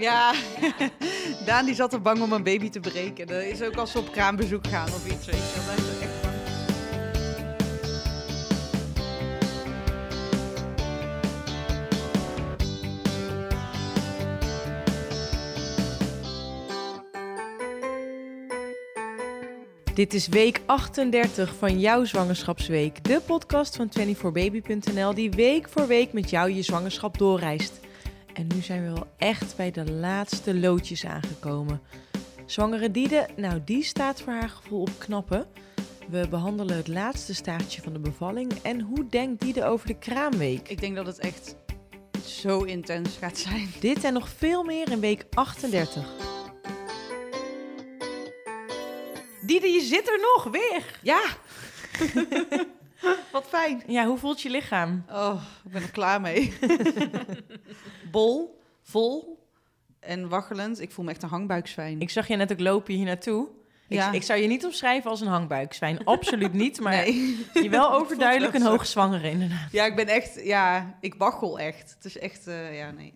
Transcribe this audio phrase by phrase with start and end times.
[0.00, 0.32] Ja,
[1.46, 3.26] Daan die zat er bang om een baby te breken.
[3.26, 5.60] Dat is ook als ze op kraambezoek gaan of iets, weet je.
[5.66, 5.74] wel.
[5.74, 6.34] Is echt bang.
[19.94, 23.04] Dit is week 38 van jouw zwangerschapsweek.
[23.04, 27.80] De podcast van 24baby.nl die week voor week met jou je zwangerschap doorreist.
[28.34, 31.80] En nu zijn we wel echt bij de laatste loodjes aangekomen.
[32.46, 35.46] Zwangere Diede, nou die staat voor haar gevoel op knappen.
[36.08, 38.52] We behandelen het laatste staartje van de bevalling.
[38.62, 40.68] En hoe denkt Diede over de kraamweek?
[40.68, 41.56] Ik denk dat het echt
[42.26, 43.68] zo intens gaat zijn.
[43.80, 46.04] Dit en nog veel meer in week 38.
[49.46, 50.98] Diede, je zit er nog weer.
[51.02, 51.22] Ja.
[53.32, 53.82] Wat fijn.
[53.86, 55.04] Ja, hoe voelt je lichaam?
[55.10, 56.52] Oh, ik ben er klaar mee.
[58.12, 59.38] Bol, vol
[60.00, 60.80] en waggelend.
[60.80, 62.00] Ik voel me echt een hangbuikzwijn.
[62.00, 63.48] Ik zag je net ook lopen hier naartoe.
[63.88, 64.08] Ja.
[64.08, 66.04] Ik, ik zou je niet omschrijven als een hangbuikzwijn.
[66.04, 67.46] Absoluut niet, maar nee.
[67.52, 69.72] je wel overduidelijk een hoogzwangere inderdaad.
[69.72, 71.94] Ja, ik ben echt, ja, ik waggel echt.
[71.94, 73.14] Het is echt, eh, ja, nee.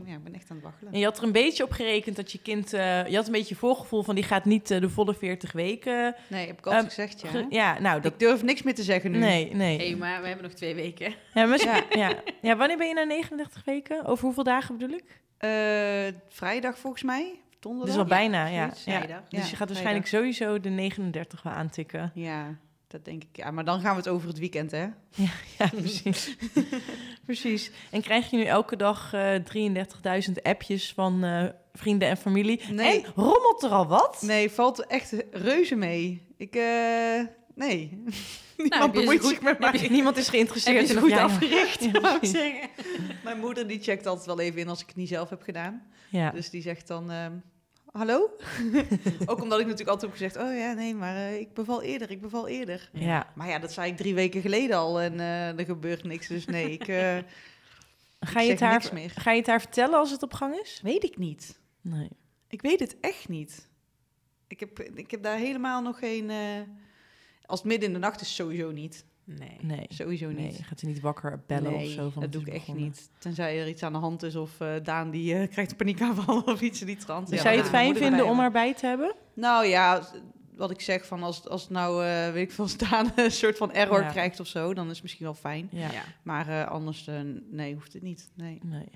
[0.00, 0.92] Ik, ja, ik ben echt aan het waggelen.
[0.92, 2.72] En je had er een beetje op gerekend dat je kind...
[2.72, 6.14] eh, je had een beetje voorgevoel van die gaat niet eh, de volle 40 weken.
[6.28, 7.28] Nee, heb ik altijd Ehm, gezegd, ja.
[7.28, 8.12] ge- ja, nou, dat...
[8.12, 9.18] Ik durf niks meer te zeggen nu.
[9.18, 9.78] Nee, nee.
[9.90, 11.14] Hé, maar we hebben nog twee weken.
[11.34, 11.82] Ja, maar, Ja.
[11.90, 12.12] ja.
[12.42, 12.56] Ja.
[12.56, 14.04] wanneer ben je na 39 weken?
[14.04, 15.04] Over hoeveel dagen bedoel ik?
[15.38, 15.50] Eh,
[16.28, 17.34] vrijdag volgens mij.
[17.60, 17.94] Donderdag.
[17.96, 18.52] Dat is al bijna, ja.
[18.62, 18.74] ja.
[18.74, 19.20] Vrijdag.
[19.28, 22.10] Dus je gaat waarschijnlijk sowieso de 39 wel aantikken.
[22.14, 22.56] Ja,
[22.92, 23.36] dat denk ik.
[23.36, 24.86] Ja, maar dan gaan we het over het weekend, hè?
[25.58, 26.36] Ja, precies.
[27.26, 27.70] precies.
[27.90, 29.34] En krijg je nu elke dag eh
[30.26, 32.60] 33.000 appjes van eh, vrienden en familie?
[32.70, 32.86] Nee.
[33.00, 34.22] Hey, rommelt er al wat?
[34.26, 36.26] Nee, valt echt reuze mee.
[36.36, 37.20] Ik, eh,
[37.54, 37.98] nee.
[38.56, 39.82] Niemand ze bemoeit goed- zich met Heb mij.
[39.82, 42.68] je- Niemand is geïnteresseerd in goed afgericht, Ja, zeggen.
[43.24, 45.82] Mijn moeder die checkt altijd wel even in als ik het niet zelf heb gedaan.
[46.10, 46.30] Ja.
[46.30, 47.32] Dus die zegt dan, ehm,
[47.92, 48.30] hallo?
[49.26, 52.10] Ook omdat ik natuurlijk altijd heb gezegd, oh ja, nee, maar eh, ik beval eerder,
[52.10, 52.90] ik beval eerder.
[52.92, 53.32] ja.
[53.34, 56.26] Maar ja, dat zei ik drie weken geleden al en eh, er gebeurt niks.
[56.28, 57.18] Dus nee, ik eh,
[58.20, 59.10] Ga, je zeg het haar, niks meer.
[59.10, 60.80] ga je het haar vertellen als het op gang is?
[60.82, 61.58] weet ik niet.
[61.80, 62.08] Nee.
[62.48, 63.68] Ik weet het echt niet.
[64.46, 66.30] Ik heb, ik heb daar helemaal nog geen...
[66.30, 66.60] eh,
[67.46, 69.04] als het midden in de nacht is, sowieso niet.
[69.38, 69.56] Nee.
[69.60, 69.86] Nee.
[69.88, 70.56] Sowieso Nee, niet.
[70.56, 72.10] je gaat er niet wakker bellen Nee, of zo.
[72.10, 72.84] Van dat doe ik echt begonnen.
[72.84, 73.10] niet.
[73.18, 76.40] Tenzij er iets aan de hand is of eh, Daan die eh, krijgt een paniekaanval
[76.52, 77.26] of iets in die trant.
[77.28, 78.42] Dus Ja, zou je het fijn vinden erbij om hebben.
[78.42, 79.14] haar bij te hebben?
[79.34, 80.02] Nou ja,
[80.56, 83.30] wat ik zeg, van als, als het nou, eh, weet ik veel, als Daan een
[83.30, 84.10] soort van error Ja.
[84.10, 85.68] krijgt of zo, dan is het misschien wel fijn.
[85.70, 85.92] Ja.
[85.92, 86.02] Ja.
[86.22, 87.08] Maar eh, anders,
[87.50, 88.30] nee, hoeft het niet.
[88.34, 88.58] Nee.
[88.62, 88.88] Nee.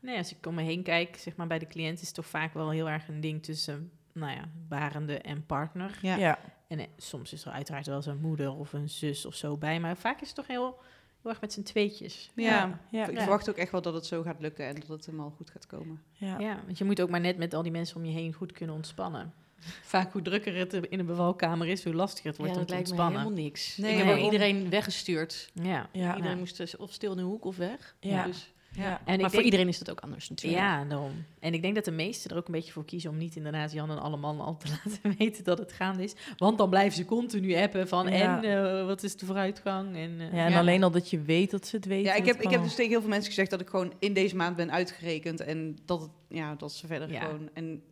[0.00, 2.26] Nee, als ik om me heen kijk, zeg maar bij de cliënt is het toch
[2.26, 5.98] vaak wel heel erg een ding tussen, nou ja, barende en partner.
[6.02, 6.16] Ja.
[6.16, 6.38] Ja.
[6.66, 9.80] En eh, soms is er uiteraard wel zo'n moeder of een zus of zo bij,
[9.80, 10.78] maar vaak is het toch heel,
[11.22, 12.30] heel erg met z'n tweetjes.
[12.34, 12.80] Ja.
[12.90, 13.06] Ja.
[13.06, 13.20] Ik Ja.
[13.20, 15.66] verwacht ook echt wel dat het zo gaat lukken en dat het helemaal goed gaat
[15.66, 16.02] komen.
[16.12, 16.38] Ja.
[16.38, 18.52] Ja, want je moet ook maar net met al die mensen om je heen goed
[18.52, 19.32] kunnen ontspannen.
[19.82, 22.72] Vaak hoe drukker het in een bevalkamer is, hoe lastiger het wordt ja, om te
[22.72, 23.22] lijkt me ontspannen.
[23.22, 23.76] helemaal niks.
[23.76, 24.24] Nee, ik heb nee.
[24.24, 25.50] iedereen weggestuurd.
[25.52, 25.88] Ja.
[25.92, 26.16] Ja.
[26.16, 27.96] Iedereen moest dus of stil in de hoek of weg.
[28.00, 28.24] Ja.
[28.24, 29.00] Dus, Ja.
[29.04, 30.62] En maar voor denk- iedereen is dat ook anders natuurlijk.
[30.62, 31.24] Ja, daarom.
[31.40, 33.72] En ik denk dat de meesten er ook een beetje voor kiezen om niet inderdaad
[33.72, 36.14] Jan en alle mannen al te laten weten dat het gaande is.
[36.36, 38.42] Want dan blijven ze continu appen van Ja.
[38.42, 39.96] en eh, wat is de vooruitgang?
[39.96, 40.58] En, eh, Ja, en Ja.
[40.58, 42.04] alleen al dat je weet dat ze het weten.
[42.12, 44.12] Ja, ik heb, ik heb dus tegen heel veel mensen gezegd dat ik gewoon in
[44.12, 47.20] deze maand ben uitgerekend en dat, het, ja, dat ze verder Ja.
[47.20, 47.48] gewoon...
[47.52, 47.82] En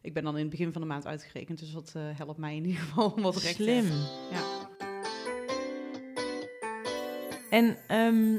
[0.00, 2.56] ik ben dan in het begin van de maand uitgerekend, dus dat eh, helpt mij
[2.56, 3.84] in ieder geval om wat recht te Slim.
[4.30, 4.40] Ja.
[7.50, 8.38] En ehm,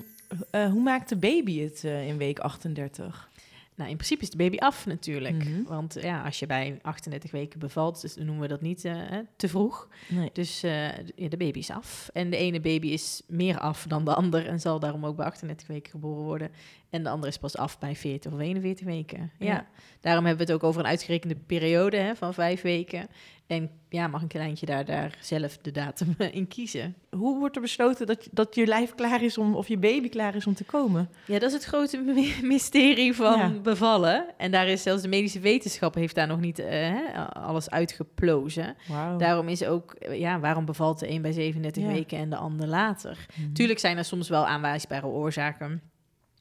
[0.51, 3.31] eh, hoe maakt de baby het eh, in week 38?
[3.75, 5.44] Nou, in principe is de baby af natuurlijk.
[5.44, 5.63] Mhm.
[5.63, 8.95] Want ja, als je bij 38 weken bevalt, dus noemen we dat niet eh,
[9.35, 9.88] te vroeg.
[10.09, 10.29] Nee.
[10.33, 10.94] Dus ja,
[11.29, 12.09] de baby is af.
[12.13, 15.25] En de ene baby is meer af dan de ander en zal daarom ook bij
[15.25, 16.51] 38 weken geboren worden.
[16.93, 19.31] En de andere is pas af bij 40 of 41 weken.
[19.39, 19.45] Ja.
[19.47, 19.65] Ja.
[20.01, 23.07] Daarom hebben we het ook over een uitgerekende periode hè, van vijf weken.
[23.47, 26.95] En ja, mag een kleintje daar, daar zelf de datum in kiezen.
[27.09, 30.35] Hoe wordt er besloten dat, dat je lijf klaar is om, of je baby klaar
[30.35, 31.09] is om te komen?
[31.27, 33.50] Ja, dat is het grote my- mysterie van Ja.
[33.50, 34.25] bevallen.
[34.38, 36.91] En daar is zelfs de medische wetenschap heeft daar nog niet eh,
[37.33, 38.75] alles uitgeplozen.
[39.18, 41.89] Daarom is ook, eh, ja, waarom bevalt de een bij 37 Ja.
[41.89, 43.25] weken en de ander later?
[43.35, 43.51] Mhm.
[43.53, 45.81] Tuurlijk zijn er soms wel aanwijsbare oorzaken.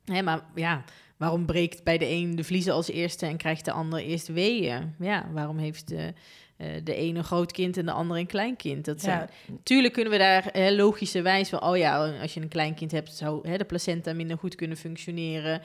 [0.05, 0.85] Hè, maar ja,
[1.17, 4.95] waarom breekt bij de een de vliezen als eerste en krijgt de ander eerst weeën?
[4.99, 6.13] Ja, waarom heeft de,
[6.57, 8.85] eh, de ene een groot kind en de andere een klein kind?
[8.85, 12.49] Dat zijn, Ja, Tuurlijk kunnen we daar hè, logischerwijs van, oh ja, als je een
[12.49, 15.61] klein kind hebt, zou hè, de placenta minder goed kunnen functioneren.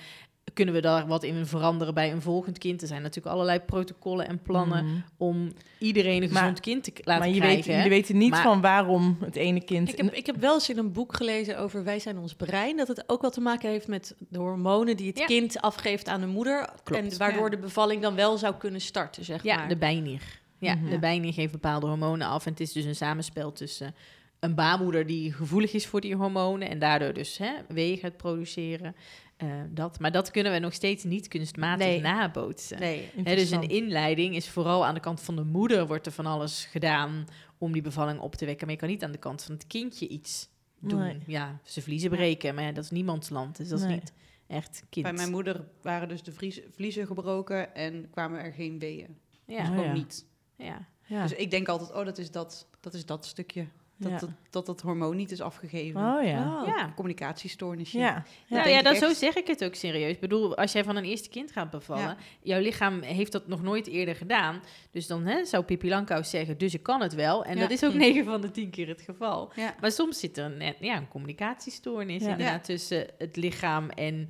[0.53, 2.81] Kunnen we daar wat in veranderen bij een volgend kind?
[2.81, 4.95] Er zijn natuurlijk allerlei protocollen en plannen Mhm.
[5.17, 7.57] om iedereen een Maar- gezond kind te laten Maar je krijgen.
[7.57, 7.75] weet, hè?
[7.75, 9.89] jullie weten niet Maar- van waarom het ene kind...
[9.89, 12.77] Ik heb, ik heb wel eens in een boek gelezen over Wij zijn ons brein.
[12.77, 15.25] Dat het ook wel te maken heeft met de hormonen die het Ja.
[15.25, 16.69] kind afgeeft aan de moeder.
[16.83, 17.11] Klopt.
[17.11, 17.50] En waardoor Ja.
[17.50, 19.67] de bevalling dan wel zou kunnen starten, zeg Ja, maar.
[19.67, 20.21] de bijnier.
[20.59, 20.89] Ja, Mhm.
[20.89, 22.45] de bijnier geeft bepaalde hormonen af.
[22.45, 23.95] En het is dus een samenspel tussen
[24.39, 26.69] een baarmoeder die gevoelig is voor die hormonen...
[26.69, 28.95] en daardoor dus hè, weeën gaat produceren.
[29.38, 30.00] Eh, dat.
[30.00, 32.01] Maar dat kunnen we nog steeds niet kunstmatig Nee.
[32.01, 32.80] nabootsen.
[32.80, 33.10] Nee.
[33.24, 35.88] Dus een inleiding is vooral aan de kant van de moeder...
[35.88, 38.66] wordt er van alles gedaan om die bevalling op te wekken.
[38.66, 40.50] Maar je kan niet aan de kant van het kindje iets
[40.80, 41.00] doen.
[41.00, 41.18] Nee.
[41.28, 43.57] Ja, ze vliezen breken, maar ja, dat is niemands land.
[43.57, 44.13] Dus dat is niet
[44.48, 45.06] echt kind.
[45.06, 49.18] Bij mijn moeder waren dus de vries- vliezen gebroken en kwamen er geen weeën.
[49.45, 49.94] Ja, Oh, Gewoon ja.
[49.94, 50.25] niet.
[50.56, 50.88] ja.
[51.06, 51.22] Ja.
[51.22, 53.68] Dus ik denk altijd, oh, dat is dat, dat, is dat stukje.
[53.99, 54.17] Dat, Ja.
[54.17, 56.01] dat, dat dat hormoon niet is afgegeven.
[56.01, 56.61] Oh ja.
[56.61, 56.67] Oh.
[56.67, 56.91] ja.
[56.95, 57.97] Communicatiestoornisje.
[57.97, 58.23] Ja.
[58.49, 59.01] Nou ja, dan echt.
[59.01, 60.11] zo zeg ik het ook serieus.
[60.11, 62.17] Ik bedoel, als jij van een eerste kind gaat bevallen, Ja.
[62.41, 64.61] jouw lichaam heeft dat nog nooit eerder gedaan.
[64.91, 67.44] Dus dan hè, zou Pippi Langkous zeggen, dus ik kan het wel.
[67.45, 67.61] En Ja.
[67.61, 67.97] dat is ook Hm.
[67.97, 69.51] 9 van de 10 keer het geval.
[69.55, 69.75] Ja.
[69.81, 72.29] Maar soms zit er net ja, een communicatiestoornis Ja.
[72.31, 74.29] inderdaad tussen het lichaam en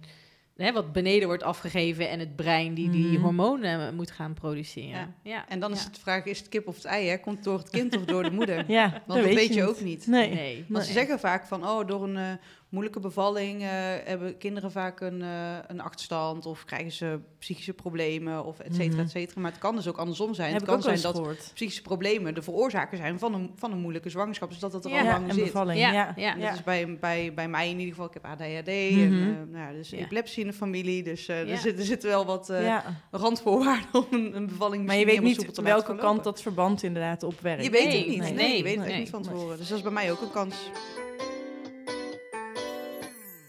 [0.58, 3.22] hè, wat beneden wordt afgegeven en het brein die die Mhm.
[3.22, 4.90] hormonen moet gaan produceren.
[4.90, 5.14] Ja.
[5.24, 5.46] Ja.
[5.48, 5.86] En dan is Ja.
[5.86, 7.08] het de vraag, is het kip of het ei?
[7.08, 7.18] Hè?
[7.18, 8.64] Komt het door het kind of door de moeder?
[8.72, 10.08] Ja, Want dat weet je ook niet.
[10.08, 10.30] Nee.
[10.34, 10.66] Nee.
[10.68, 12.32] Want ze zeggen vaak van, oh, door een eh,
[12.70, 13.68] moeilijke bevalling eh,
[14.04, 15.30] hebben kinderen vaak een, eh,
[15.68, 19.00] een achterstand of krijgen ze psychische problemen of et cetera, Mhm.
[19.06, 19.42] et cetera.
[19.42, 20.52] Maar het kan dus ook andersom zijn.
[20.52, 21.52] Heb het kan zijn dat gehoord.
[21.54, 24.50] psychische problemen de veroorzaker zijn van een, van een moeilijke zwangerschap.
[24.50, 25.44] Dus dat het er Ja, al lang en zit.
[25.44, 25.80] bevalling.
[25.80, 26.14] Ja, Ja.
[26.16, 26.34] ja.
[26.34, 28.06] En Dat is bij, bij, bij mij in ieder geval.
[28.08, 29.30] Ik heb ADHD en Mhm.
[29.30, 29.98] eh, nou ja, dus Ja.
[29.98, 31.04] epilepsie in de familie.
[31.04, 31.52] Dus eh, Ja.
[31.52, 32.84] er, zit, er zitten wel wat eh, Ja.
[33.12, 37.40] randvoorwaarden om een, een bevalling Maar je weet niet welke kant dat verband inderdaad op
[37.42, 37.64] werkt.
[37.64, 38.20] Je weet Nee, het niet.
[38.20, 39.58] nee, Nee, je weet het niet van tevoren.
[39.58, 40.56] Dus dat is bij mij ook een kans.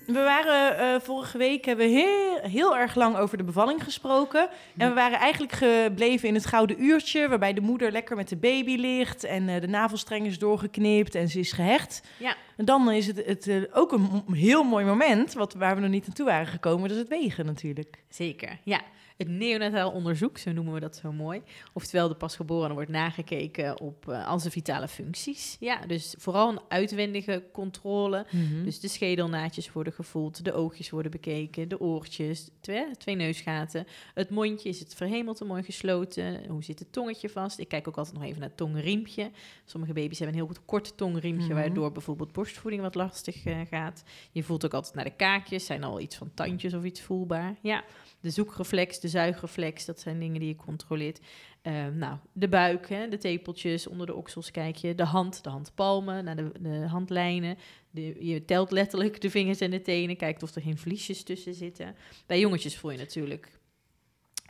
[0.08, 4.48] We waren eh, vorige week hebben we heel, heel erg lang over de bevalling gesproken.
[4.76, 8.36] En we waren eigenlijk gebleven in het gouden uurtje, waarbij de moeder lekker met de
[8.36, 12.02] baby ligt en eh, de navelstreng is doorgeknipt en ze is gehecht.
[12.18, 12.36] Ja.
[12.56, 15.90] En dan is het, het eh, ook een heel mooi moment, wat, waar we nog
[15.90, 18.02] niet naartoe waren gekomen, dat is het wegen natuurlijk.
[18.08, 18.80] Zeker, ja.
[19.18, 21.42] Het neonataal onderzoek, zo noemen we dat zo mooi.
[21.72, 25.56] Oftewel, de pasgeborene wordt nagekeken op eh, al zijn vitale functies.
[25.60, 28.26] Ja, dus vooral een uitwendige controle.
[28.64, 33.86] Dus de schedelnaadjes worden gevoeld, de oogjes worden bekeken, de oortjes, twee, twee neusgaten.
[34.14, 36.46] Het mondje, is het verhemelte mooi gesloten?
[36.48, 37.58] Hoe zit het tongetje vast?
[37.58, 39.30] Ik kijk ook altijd nog even naar het tongriempje.
[39.64, 41.54] Sommige baby's hebben een heel goed kort tongriempje, Mhm.
[41.54, 44.02] waardoor bijvoorbeeld borstvoeding wat lastig eh, gaat.
[44.32, 47.56] Je voelt ook altijd naar de kaakjes, zijn al iets van tandjes of iets voelbaar.
[47.62, 47.84] Ja,
[48.20, 51.20] de zoekreflex, de zuigreflex, dat zijn dingen die je controleert.
[51.62, 54.94] Eh, nou, de buik, hè, de tepeltjes, onder de oksels kijk je.
[54.94, 57.56] De hand, de handpalmen, naar de, de handlijnen.
[57.90, 61.54] De, je telt letterlijk de vingers en de tenen, kijkt of er geen vliesjes tussen
[61.54, 61.96] zitten.
[62.26, 63.58] Bij jongetjes voel je natuurlijk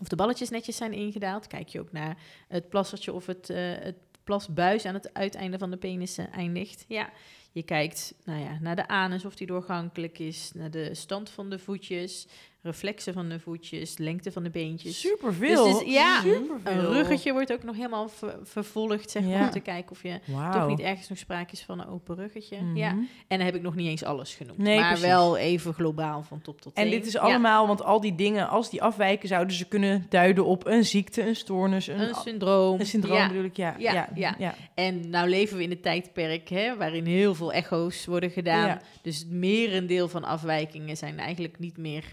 [0.00, 1.46] of de balletjes netjes zijn ingedaald.
[1.46, 2.18] Kijk je ook naar
[2.48, 6.84] het plassertje of het, eh, het plasbuis aan het uiteinde van de penis eh, eindigt.
[6.88, 7.10] Ja,
[7.52, 11.50] je kijkt nou ja, naar de anus of die doorgankelijk is, naar de stand van
[11.50, 12.26] de voetjes,
[12.62, 15.00] reflexen van de voetjes, lengte van de beentjes.
[15.00, 15.64] Superveel.
[15.64, 16.72] Dus het is- ja, Superveel.
[16.72, 19.44] Een ruggetje wordt ook nog helemaal ver- vervolgd, zeg maar, Ja.
[19.44, 20.20] om te kijken of je
[20.52, 22.56] toch niet ergens nog sprake is van een open ruggetje.
[22.74, 22.92] Ja.
[22.92, 23.02] Mhm.
[23.28, 24.58] En dan heb ik nog niet eens alles genoemd.
[24.58, 25.06] Nee, maar precies.
[25.06, 26.84] wel even globaal van top tot teen.
[26.84, 27.20] En dit is Ja.
[27.20, 31.26] allemaal, want al die dingen, als die afwijken, zouden ze kunnen duiden op een ziekte,
[31.28, 32.80] een stoornis, een, een syndroom.
[32.80, 33.28] een syndroom Ja.
[33.28, 33.74] bedoel ik, ja.
[33.78, 34.54] Ja, ja.
[34.74, 38.80] En nou leven we in een tijdperk hè, waarin heel veel echo's worden gedaan.
[39.02, 42.04] Dus het merendeel van afwijkingen zijn eigenlijk niet meer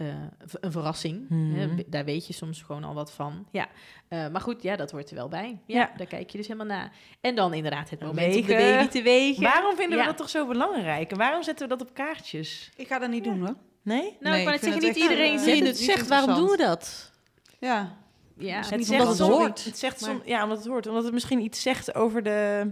[0.00, 0.06] eh,
[0.60, 1.28] een verrassing.
[1.28, 1.54] Mhm.
[1.54, 3.46] Hè, b- daar weet je soms gewoon al wat van.
[3.52, 3.66] Ja.
[4.08, 5.58] Eh, maar goed, ja, dat hoort er wel bij.
[5.66, 5.92] Ja, Ja.
[5.96, 6.92] daar kijk je dus helemaal naar.
[7.20, 8.76] En dan inderdaad het moment om de Wegen.
[8.76, 9.42] baby te wegen.
[9.42, 11.10] Waarom vinden we dat toch zo belangrijk?
[11.10, 12.70] En waarom zetten we dat op kaartjes?
[12.76, 13.54] Ik ga dat niet doen, hoor.
[13.82, 14.16] Nee?
[14.20, 15.48] Nou, Nee, ik ik vind zeggen, het niet iedereen je het.
[15.54, 17.12] het niet zegt, waarom doen we dat?
[17.58, 17.96] Ja,
[18.38, 18.56] Ja.
[18.56, 20.86] Het Het zegt, omdat het soms- hoort, Het zegt maar- som- ja, omdat het hoort.
[20.86, 22.70] Omdat het misschien iets zegt over de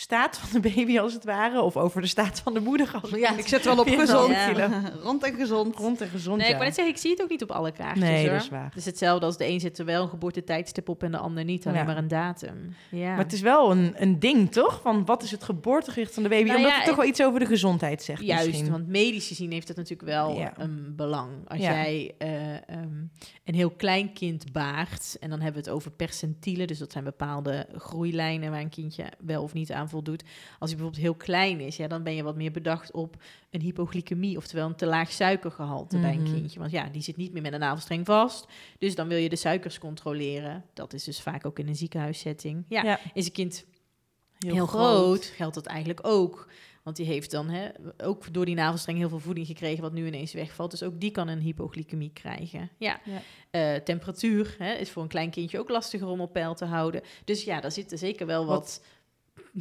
[0.00, 1.60] staat van de baby, als het ware.
[1.62, 2.90] Of over de staat van de moeder.
[3.02, 4.32] Als het ja, ik zet wel op gezond.
[4.32, 4.70] Ja.
[5.02, 5.76] Rond en gezond.
[5.76, 6.36] rond en gezond.
[6.36, 6.50] Nee, ja.
[6.52, 8.04] ik wou net zeggen, ik zie het ook niet op alle kaartjes.
[8.08, 8.32] Nee, hoor.
[8.32, 8.64] dat is waar.
[8.64, 11.44] Het is hetzelfde als de een zet er wel een geboortetijdstip op en de ander
[11.44, 11.66] niet.
[11.66, 11.84] Alleen Ja.
[11.84, 12.74] maar een datum.
[12.90, 13.08] Ja.
[13.08, 14.80] Maar het is wel een, een ding, toch?
[14.82, 16.44] Van wat is het geboortegewicht van de baby?
[16.44, 18.22] Nou Omdat ja, het toch wel iets over de gezondheid zegt.
[18.22, 18.70] Juist, misschien.
[18.70, 20.52] want medisch gezien heeft dat natuurlijk wel Ja.
[20.56, 21.30] een belang.
[21.48, 21.72] Als Ja.
[21.72, 22.96] jij eh, ehm,
[23.44, 27.04] een heel klein kind baart, en dan hebben we het over percentielen, dus dat zijn
[27.04, 30.22] bepaalde groeilijnen waar een kindje wel of niet aan voldoet.
[30.58, 33.16] Als hij bijvoorbeeld heel klein is, ja, dan ben je wat meer bedacht op
[33.50, 36.32] een hypoglycemie, oftewel een te laag suikergehalte bij een Mhm.
[36.32, 36.58] kindje.
[36.58, 38.46] Want ja, die zit niet meer met een navelstreng vast,
[38.78, 40.64] dus dan wil je de suikers controleren.
[40.74, 42.64] Dat is dus vaak ook in een ziekenhuissetting.
[42.68, 43.00] Ja, Ja.
[43.14, 43.64] is een kind
[44.38, 46.48] heel, groot, geldt dat eigenlijk ook.
[46.82, 47.68] Want die heeft dan hè,
[48.04, 50.70] ook door die navelstreng heel veel voeding gekregen, wat nu ineens wegvalt.
[50.70, 52.70] Dus ook die kan een hypoglycemie krijgen.
[52.78, 53.00] Ja.
[53.04, 53.20] Ja.
[53.50, 57.02] Eh, temperatuur hè, is voor een klein kindje ook lastiger om op peil te houden.
[57.24, 58.82] Dus ja, daar zitten zeker wel wat,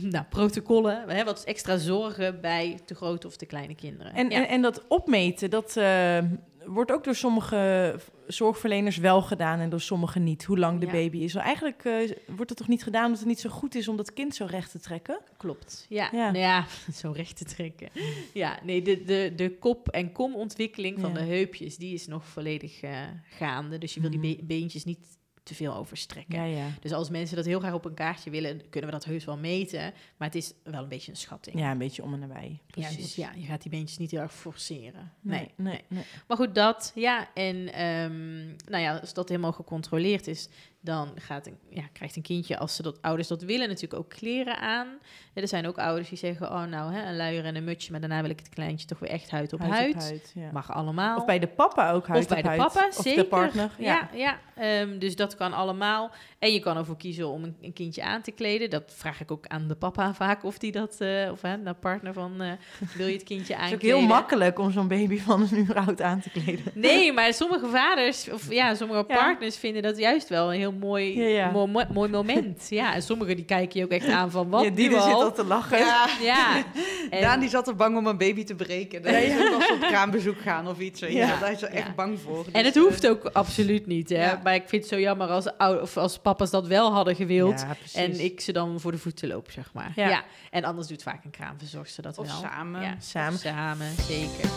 [0.11, 4.13] nou, protocollen, hè, wat extra zorgen bij de grote of de kleine kinderen.
[4.13, 4.37] En, ja.
[4.37, 6.19] en, en dat opmeten, dat eh,
[6.65, 7.95] wordt ook door sommige
[8.27, 10.43] zorgverleners wel gedaan en door sommigen niet.
[10.43, 10.91] Hoe lang de Ja.
[10.91, 11.35] baby is.
[11.35, 11.93] Eigenlijk eh,
[12.27, 14.45] wordt het toch niet gedaan omdat het niet zo goed is om dat kind zo
[14.45, 15.19] recht te trekken?
[15.37, 16.09] Klopt, ja.
[16.11, 16.25] Ja.
[16.31, 16.65] Nou ja,
[17.01, 17.89] zo recht te trekken.
[18.33, 22.81] Ja, nee, de, de, de kop- en komontwikkeling van de heupjes, die is nog volledig
[22.81, 23.77] eh, gaande.
[23.77, 24.35] Dus je wil die Mhm.
[24.35, 25.16] be- beentjes niet
[25.47, 26.37] te veel overstrekken.
[26.49, 26.67] Ja, ja.
[26.79, 29.37] Dus als mensen dat heel graag op een kaartje willen, kunnen we dat heus wel
[29.37, 29.93] meten.
[30.17, 31.59] Maar het is wel een beetje een schatting.
[31.59, 32.49] Ja, een beetje om en nabij.
[32.49, 32.95] Ja, Precies.
[32.97, 35.11] dus ja, je gaat die beentjes niet heel erg forceren.
[35.21, 35.51] Nee, Nee.
[35.55, 36.03] nee, nee.
[36.27, 37.33] Maar goed, dat, ja.
[37.33, 40.49] En ehm, nou ja, als dat helemaal gecontroleerd is,
[40.81, 44.09] dan gaat een, ja, krijgt een kindje, als ze dat, ouders dat willen, natuurlijk ook
[44.09, 44.87] kleren aan.
[45.33, 47.99] Er zijn ook ouders die zeggen, oh nou, hè, een luier en een mutsje, maar
[47.99, 49.95] daarna wil ik het kleintje toch weer echt huid op huid.
[49.95, 50.49] huid, ja.
[50.51, 51.17] Mag allemaal.
[51.17, 52.61] Of bij de papa ook huid Of bij op de huid.
[52.61, 53.23] papa, of zeker.
[53.23, 53.71] de partner.
[53.77, 54.09] Ja.
[54.13, 54.39] Ja, ja.
[54.55, 56.11] Ehm, dus dat kan allemaal.
[56.39, 58.69] En je kan ervoor kiezen om een, een kindje aan te kleden.
[58.69, 61.73] Dat vraag ik ook aan de papa vaak, of die dat, eh, of hè, de
[61.73, 62.51] partner van, eh,
[62.95, 63.95] wil je het kindje Het is aankleden?
[63.95, 66.65] ook heel makkelijk om zo'n baby van een uur oud aan te kleden.
[66.73, 71.19] Nee, maar sommige vaders, of ja, sommige partners vinden dat juist wel een heel mooi,
[71.19, 71.51] Ja, ja.
[71.51, 72.67] Mooi, mooi, mooi moment.
[72.69, 75.03] Ja, en sommigen die kijken je ook echt aan van wat ja, die nu zit
[75.13, 75.33] al?
[75.33, 75.77] te lachen.
[75.77, 76.63] Ja, Ja,
[77.09, 79.01] en- Daan die zat er bang om een baby te breken.
[79.01, 80.99] Dat is ook als ze op kraambezoek gaan of iets.
[80.99, 81.39] Ja.
[81.39, 81.93] Daar is er echt Ja.
[81.95, 82.45] bang voor.
[82.45, 84.25] en Dus, het hoeft eh, ook absoluut niet, hè.
[84.29, 84.39] Ja.
[84.43, 85.47] Maar ik vind het zo jammer als,
[85.81, 87.65] of als papa's dat wel hadden gewild.
[87.93, 89.91] En ik ze dan voor de voeten loop, zeg maar.
[89.95, 90.09] Ja.
[90.09, 90.23] Ja.
[90.51, 92.35] En anders doet vaak een kraamverzorgster dat Of wel.
[92.41, 92.81] samen.
[92.81, 93.33] Ja, Samen.
[93.33, 94.49] of samen, zeker.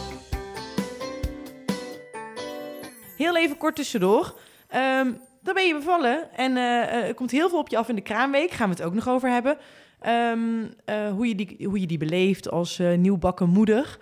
[3.16, 4.38] Heel even kort tussendoor.
[4.68, 5.12] Ehm,
[5.42, 7.94] dan ben je bevallen en eh, eh, er komt heel veel op je af in
[7.94, 8.50] de kraamweek.
[8.50, 9.58] Gaan we het ook nog over hebben.
[10.00, 13.98] Ehm, eh, hoe, je die, hoe je die beleeft als eh, nieuwbakken moeder.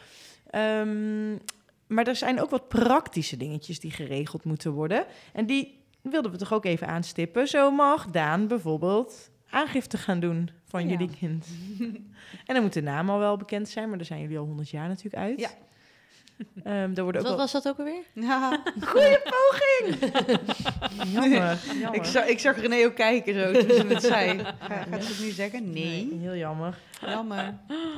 [0.51, 1.31] Ehm,
[1.87, 5.05] maar er zijn ook wat praktische dingetjes die geregeld moeten worden.
[5.33, 7.49] En die wilden we toch ook even aanstippen.
[7.49, 10.89] Zo mag Daan bijvoorbeeld aangifte gaan doen van Ja.
[10.91, 11.47] jullie kind.
[12.47, 14.69] en dan moet de naam al wel bekend zijn, maar daar zijn jullie al 100
[14.71, 15.41] jaar natuurlijk uit.
[15.41, 15.51] Ja.
[16.65, 18.03] Ehm, daar worden ook Wat was dat ook alweer?
[18.29, 18.61] Ja,
[21.13, 21.95] Jammer, jammer.
[21.95, 24.39] ik, zag, ik zag René ook kijken zo toen ze het zei.
[24.39, 25.73] Ga, gaat ze het nu zeggen?
[25.73, 26.19] Nee.
[26.21, 26.79] heel jammer.
[27.07, 27.55] Jammer.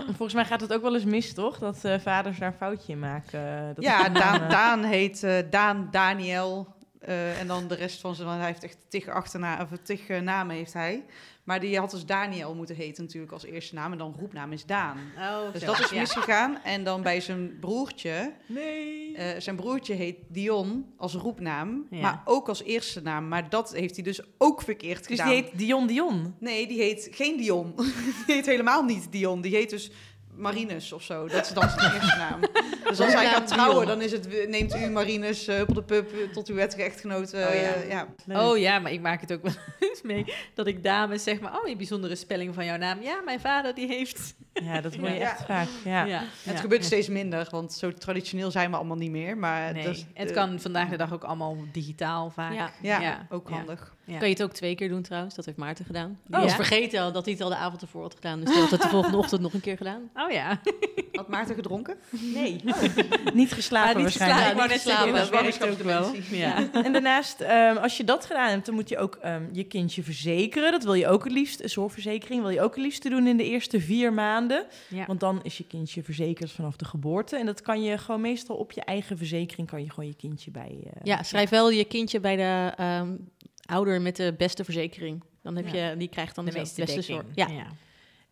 [0.07, 1.59] Volgens mij gaat het ook wel eens mis, toch?
[1.59, 3.41] Dat eh, vaders daar een foutje in maken.
[3.41, 6.75] eh, dat Ja, Daan, namen- Daan heet eh, Daan Daniel.
[7.00, 8.28] Eh, en dan de rest van zijn...
[8.28, 11.04] Hij heeft echt tig, achterna, of tig eh, namen heeft hij.
[11.45, 13.92] Maar die had dus Daniel moeten heten natuurlijk als eerste naam.
[13.92, 14.99] En dan roepnaam is Daan.
[15.19, 15.66] Oh, Dus zo.
[15.66, 16.00] dat is Ja.
[16.00, 16.59] misgegaan.
[16.64, 18.33] En dan bij zijn broertje...
[18.47, 19.16] Nee.
[19.16, 22.00] eh, zijn broertje heet Dion als roepnaam, Ja.
[22.00, 23.28] maar ook als eerste naam.
[23.28, 25.26] Maar dat heeft hij dus ook verkeerd dus gedaan.
[25.35, 26.35] die heet Dion Dion.
[26.38, 27.73] Nee, die heet geen Dion.
[28.26, 29.40] die heet helemaal niet Dion.
[29.40, 29.90] Die heet dus
[30.41, 31.27] Marinus of zo.
[31.29, 32.41] Dat is dan zijn eerste naam.
[32.89, 36.13] Dus als hij gaat trouwen, dan is het, neemt u Marinus uh, op de pub
[36.13, 37.33] eh, tot uw wettige echtgenoot.
[37.33, 38.07] eh, Oh ja.
[38.29, 39.53] Oh ja, maar ik maak het ook wel
[39.91, 43.03] eens mee dat ik dames zeg maar, oh, je bijzondere spelling van jouw naam.
[43.03, 44.19] Ja, mijn vader die heeft.
[44.53, 45.21] Ja, dat hoor je Ja.
[45.21, 45.69] echt vaak.
[45.85, 46.05] Ja.
[46.05, 46.61] Ja, Het ja.
[46.61, 49.37] gebeurt steeds minder, want zo traditioneel zijn we allemaal niet meer.
[49.39, 52.53] Maar Nee, dat is, het eh, kan vandaag de dag ook allemaal digitaal vaak.
[52.55, 52.71] Ja.
[52.83, 53.27] Ja, Ja.
[53.31, 53.55] ook Ja.
[53.57, 53.95] handig.
[54.11, 54.19] Ja.
[54.19, 55.35] Kan je het ook twee keer doen trouwens?
[55.35, 56.19] Dat heeft Maarten gedaan.
[56.26, 56.43] Die Oh.
[56.43, 56.57] was Ja?
[56.57, 58.40] vergeten al dat hij het al de avond ervoor had gedaan.
[58.40, 60.11] Dus die had het de volgende ochtend nog een keer gedaan.
[60.14, 60.61] Oh ja.
[61.12, 61.97] Had Maarten gedronken?
[62.11, 62.61] Nee.
[63.35, 64.40] Niet geslapen Ah, niet waarschijnlijk.
[64.40, 64.50] geslapen.
[64.50, 65.59] Ik wou net niet zeggen, dat geslapen.
[65.59, 66.14] werkt ook wel.
[66.38, 66.73] Ja.
[66.85, 70.02] En daarnaast, ehm, als je dat gedaan hebt, dan moet je ook ehm, je kindje
[70.02, 70.71] verzekeren.
[70.73, 73.37] Dat wil je ook het liefst, een zorgverzekering wil je ook het liefst doen in
[73.37, 74.64] de eerste vier maanden.
[74.88, 75.07] Ja.
[75.07, 77.37] Want dan is je kindje verzekerd vanaf de geboorte.
[77.37, 80.50] En dat kan je gewoon meestal op je eigen verzekering, kan je gewoon je kindje
[80.50, 80.76] bij...
[80.85, 83.09] eh, Ja, schrijf wel je kindje bij de ehm,
[83.71, 85.23] ouder met de beste verzekering.
[85.43, 85.89] Dan heb Ja.
[85.91, 87.23] je, die krijgt dan de de, meeste beste dekking.
[87.35, 87.49] zorg.
[87.49, 87.55] Ja.
[87.57, 87.67] ja.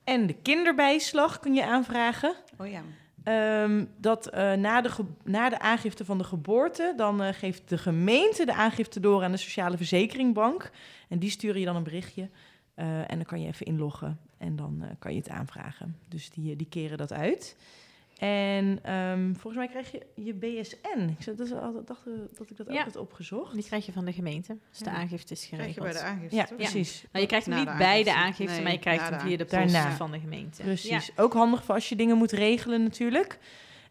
[0.04, 2.34] En de kinderbijslag kun je aanvragen.
[2.58, 2.82] Oh ja.
[3.24, 4.90] Ehm, dat eh, na, de
[5.24, 9.30] na de aangifte van de geboorte, dan eh, geeft de gemeente de aangifte door aan
[9.30, 10.70] de Sociale Verzekeringbank.
[11.08, 12.28] En die sturen je dan een berichtje.
[12.74, 15.96] eh, en dan kan je even inloggen en dan eh, kan je het aanvragen.
[16.08, 17.56] Dus die, die keren dat uit.
[18.18, 21.08] En ehm, volgens mij krijg je je BSN.
[21.18, 22.72] Ik zat- dus altijd- dacht eh, dat ik dat Ja.
[22.78, 23.54] ook had opgezocht.
[23.54, 24.56] Die krijg je van de gemeente.
[24.70, 24.96] Dus de Ja.
[24.96, 25.84] aangifte is Krijg je geregeld.
[26.02, 26.56] bij de aangifte, Ja, toch?
[26.56, 27.02] precies.
[27.12, 28.52] Nou, je krijgt hem niet de bij de aangifte.
[28.54, 29.90] Nee, maar je krijgt hem via de post Daarna.
[29.96, 30.62] van de gemeente.
[30.62, 31.10] Precies.
[31.16, 33.38] Ook handig voor als je dingen moet regelen natuurlijk.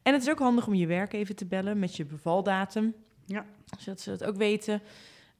[0.03, 2.93] En het is ook handig om je werk even te bellen met je bevaldatum.
[3.25, 3.46] Ja.
[3.79, 4.81] Zodat ze dat ook weten.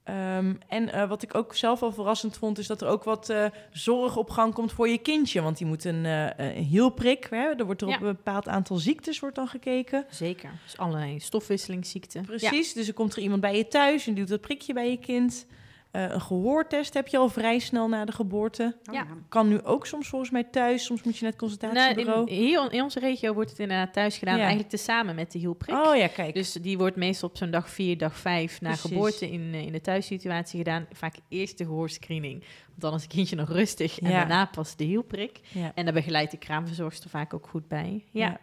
[0.08, 3.30] Ehm, en eh, wat ik ook zelf al verrassend vond, is dat er ook wat
[3.30, 5.42] eh, zorg op gang komt voor je kindje.
[5.42, 7.28] Want die moet een, eh, een hielprik.
[7.30, 7.38] Hè?
[7.58, 7.96] Er wordt er Ja.
[7.96, 10.06] op een bepaald aantal ziektes wordt dan gekeken.
[10.10, 10.50] Zeker.
[10.64, 12.26] Dus allerlei stofwisselingsziekten.
[12.26, 12.74] Precies.
[12.74, 14.98] Dus er komt er iemand bij je thuis en die doet dat prikje bij je
[14.98, 15.46] kind.
[15.92, 18.76] Eh, een gehoortest heb je al vrij snel na de geboorte.
[18.90, 19.06] Oh, Ja.
[19.30, 20.86] Kan nu ook soms volgens mij thuis.
[20.86, 22.28] Soms moet je naar het Nou, consultatiebureau.
[22.30, 24.40] in, hier in onze regio wordt het inderdaad thuis gedaan, Ja.
[24.40, 25.76] eigenlijk tezamen met de hielprik.
[25.76, 26.34] oh ja, kijk.
[26.34, 28.90] Dus die wordt meestal op zo'n dag 4, dag 5 na Precies.
[28.90, 30.86] geboorte in, eh, in de thuissituatie gedaan.
[30.92, 34.00] Vaak eerst de gehoorscreening, want dan is het kindje nog rustig.
[34.00, 34.18] En Ja.
[34.18, 35.40] daarna pas de hielprik.
[35.52, 35.72] ja.
[35.76, 38.04] En daar begeleidt de kraamverzorgster vaak ook goed bij.
[38.12, 38.40] Ja.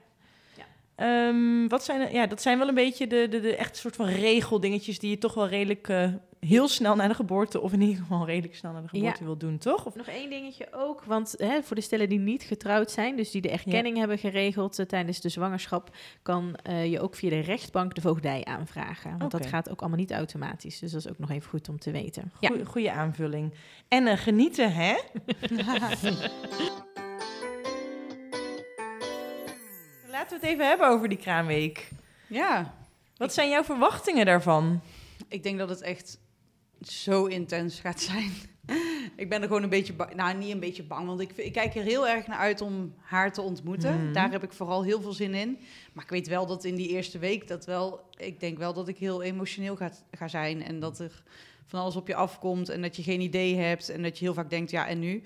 [0.57, 0.65] Ja.
[0.97, 4.07] Ehm, wat zijn, ja, dat zijn wel een beetje de, de, de echt soort van
[4.07, 6.09] regeldingetjes die je toch wel redelijk eh,
[6.47, 9.37] heel snel na de geboorte, of in ieder geval redelijk snel na de geboorte wil
[9.37, 9.87] doen, toch?
[9.87, 13.31] Of, Nog één dingetje ook, want hè, voor de stellen die niet getrouwd zijn, dus
[13.31, 17.41] die de erkenning hebben geregeld eh, tijdens de zwangerschap, kan eh, je ook via de
[17.41, 19.19] rechtbank de voogdij aanvragen.
[19.19, 21.79] Want dat gaat ook allemaal niet automatisch, dus dat is ook nog even goed om
[21.79, 22.33] te weten.
[22.41, 22.49] Ja.
[22.49, 23.55] goeie, goede aanvulling.
[23.89, 24.95] En eh, genieten, hè?
[30.11, 31.89] Laten we het even hebben over die kraamweek.
[32.27, 32.75] Ja,
[33.17, 34.81] Wat zijn jouw verwachtingen daarvan?
[35.29, 36.19] ik denk dat het echt
[36.81, 38.33] zo intens gaat zijn.
[39.17, 41.53] ik ben er gewoon een beetje bang, nou niet een beetje bang, want ik, ik
[41.53, 44.05] kijk er heel erg naar uit om haar te ontmoeten.
[44.05, 44.13] Mhm.
[44.13, 45.59] Daar heb ik vooral heel veel zin in.
[45.93, 48.89] Maar ik weet wel dat in die eerste week dat wel, ik denk wel dat
[48.89, 51.23] ik heel emotioneel ga, ga zijn en dat er
[51.67, 54.35] van alles op je afkomt en dat je geen idee hebt en dat je heel
[54.35, 55.23] vaak denkt, ja en nu?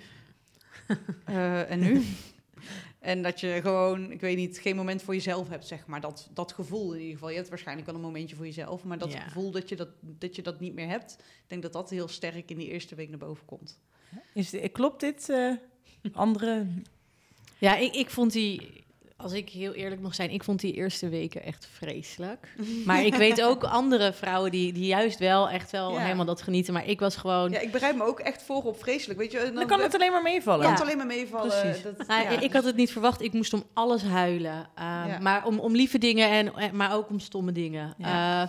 [1.24, 2.02] Eh, en nu?
[3.00, 6.00] En dat je gewoon, ik weet niet, geen moment voor jezelf hebt, zeg maar.
[6.00, 7.28] Dat, dat gevoel in ieder geval.
[7.28, 9.20] Je hebt waarschijnlijk wel een momentje voor jezelf, maar dat Ja.
[9.20, 12.08] gevoel dat je dat, dat je dat niet meer hebt, ik denk dat dat heel
[12.08, 13.80] sterk in die eerste week naar boven komt.
[14.34, 15.28] Is, klopt dit?
[15.28, 15.52] eh,
[16.12, 16.66] andere...
[17.58, 18.84] Ja, ik, ik vond die,
[19.20, 22.48] als ik heel eerlijk mag zijn, ik vond die eerste weken echt vreselijk.
[22.86, 25.98] Maar ik weet ook andere vrouwen die, die juist wel echt wel Ja.
[25.98, 26.72] helemaal dat genieten.
[26.72, 27.50] Maar ik was gewoon...
[27.50, 29.50] Ja, ik bereid me ook echt voor op vreselijk, weet je.
[29.54, 30.60] Dan kan het alleen maar meevallen.
[30.60, 30.74] kan Ja.
[30.74, 31.60] het alleen maar meevallen.
[31.60, 31.82] Precies.
[31.82, 32.40] Dat, Nou, ja.
[32.40, 33.22] ik- had het niet verwacht.
[33.22, 34.52] Ik moest om alles huilen.
[34.78, 35.18] Uh, Ja.
[35.20, 37.94] Maar om, om lieve dingen, en, en- maar ook om stomme dingen.
[37.98, 38.42] Ja.
[38.42, 38.48] Uh,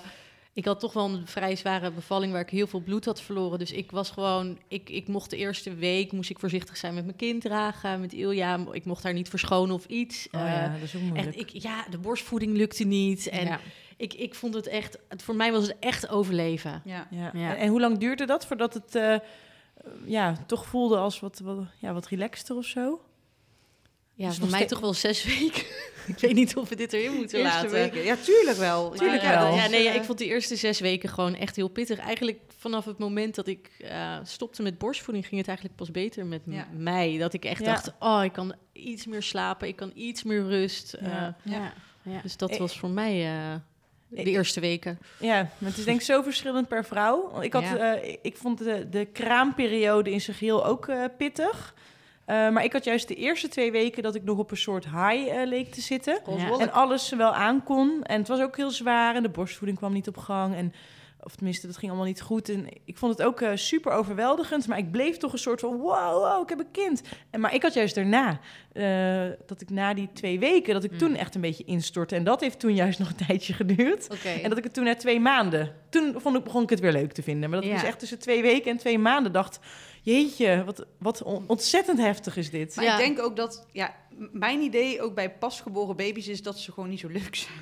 [0.53, 3.59] ik had toch wel een vrij zware bevalling waar ik heel veel bloed had verloren.
[3.59, 4.57] Dus ik was gewoon...
[4.67, 7.99] Ik, ik mocht de eerste week moest ik voorzichtig zijn met mijn kind dragen.
[8.01, 8.65] Met Ilja.
[8.71, 10.27] Ik mocht haar niet verschonen of iets.
[10.31, 11.27] Oh Uh, ja, dat is ook moeilijk.
[11.27, 13.27] Echt, ik, ja, de borstvoeding lukte niet.
[13.27, 13.59] En Ja.
[13.97, 14.97] ik, ik vond het echt...
[15.07, 16.81] Het, voor mij was het echt overleven.
[16.85, 17.07] ja.
[17.11, 17.31] Ja.
[17.33, 17.49] Ja.
[17.55, 19.15] En, en hoe lang duurde dat voordat het eh,
[20.05, 23.01] ja, toch voelde als wat, wat, ja, wat relaxter of zo?
[24.19, 25.63] Ja, Dus voor mij toch wel zes weken.
[26.13, 27.71] ik weet niet of we dit erin moeten Eerste laten.
[27.71, 28.03] weken.
[28.03, 28.89] Ja, tuurlijk wel.
[28.89, 29.55] Tuurlijk Maar, wel.
[29.55, 31.99] Ja, nee, ja, Eh, ik vond die eerste zes weken gewoon echt heel pittig.
[31.99, 35.25] Eigenlijk vanaf het moment dat ik eh, stopte met borstvoeding...
[35.27, 36.67] ging het eigenlijk pas beter met Ja.
[36.77, 37.17] mij.
[37.17, 39.67] Dat ik echt dacht, oh, ik kan iets meer slapen.
[39.67, 40.93] Ik kan iets meer rust.
[40.93, 41.07] Eh,
[41.43, 41.73] Ja.
[42.03, 42.21] Ja.
[42.21, 43.13] dus dat Eh, was voor mij
[44.07, 44.99] de eerste weken.
[45.19, 47.41] Ja, maar het is denk ik zo verschillend per vrouw.
[47.41, 47.63] Ik, had,
[48.21, 51.73] ik vond de, de kraamperiode in zijn geheel ook pittig.
[52.29, 54.85] Eh, maar ik had juist de eerste twee weken dat ik nog op een soort
[54.85, 56.19] high eh, leek te zitten.
[56.37, 56.57] Ja.
[56.57, 58.03] En alles wel aankon.
[58.03, 59.15] En het was ook heel zwaar.
[59.15, 60.55] En de borstvoeding kwam niet op gang.
[60.55, 60.73] En,
[61.23, 62.49] of tenminste, dat ging allemaal niet goed.
[62.49, 64.67] En ik vond het ook eh, super overweldigend.
[64.67, 65.75] Maar ik bleef toch een soort van...
[65.77, 67.01] Wow, wow ik heb een kind.
[67.29, 68.39] En, maar ik had juist daarna...
[68.71, 70.73] eh, dat ik na die twee weken...
[70.73, 70.97] dat ik Mm.
[70.97, 72.15] toen echt een beetje instortte.
[72.15, 74.07] En dat heeft toen juist nog een tijdje geduurd.
[74.43, 75.75] En dat ik het toen na twee maanden...
[75.89, 77.49] Toen vond ik, begon ik het weer leuk te vinden.
[77.49, 77.79] Maar dat ik Ja.
[77.79, 79.59] dus echt tussen twee weken en twee maanden dacht...
[80.01, 82.75] Jeetje, wat, wat on- ontzettend heftig is dit.
[82.75, 82.91] Maar Ja.
[82.99, 83.95] ik denk ook dat, ja,
[84.31, 87.53] mijn idee ook bij pasgeboren baby's is dat ze gewoon niet zo leuk zijn.